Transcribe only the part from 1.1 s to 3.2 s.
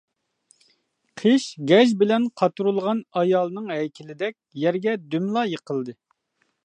قىش گەج بىلەن قاتۇرۇلغان